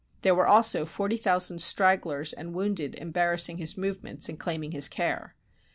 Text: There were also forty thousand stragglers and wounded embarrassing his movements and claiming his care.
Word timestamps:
There 0.23 0.33
were 0.33 0.47
also 0.47 0.83
forty 0.87 1.15
thousand 1.15 1.61
stragglers 1.61 2.33
and 2.33 2.55
wounded 2.55 2.95
embarrassing 2.95 3.57
his 3.57 3.77
movements 3.77 4.29
and 4.29 4.39
claiming 4.39 4.71
his 4.71 4.87
care. 4.87 5.35